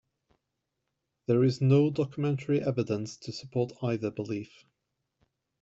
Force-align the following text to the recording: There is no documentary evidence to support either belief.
There 1.27 1.43
is 1.43 1.61
no 1.61 1.91
documentary 1.91 2.59
evidence 2.59 3.15
to 3.17 3.31
support 3.31 3.73
either 3.83 4.09
belief. 4.09 4.65